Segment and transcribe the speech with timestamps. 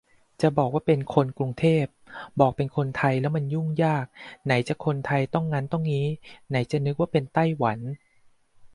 [0.41, 1.85] จะบอกว่าเป็น "คนกรุงเทพ"
[2.39, 4.05] บอกเป็นคนไทยแล้วมันยุ่งยาก
[4.45, 6.07] ไหนจะคนไทยต้องงั้นต้องงี้
[6.49, 7.79] ไหนจะนึกว่าเป็นไต้หวัน